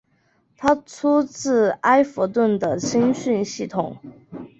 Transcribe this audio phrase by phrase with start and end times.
[0.57, 3.97] 他出身自埃弗顿的青训系统。